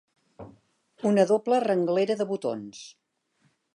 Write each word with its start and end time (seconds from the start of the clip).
Una 1.09 1.25
doble 1.31 1.59
renglera 1.65 2.17
de 2.23 2.27
botons. 2.33 2.81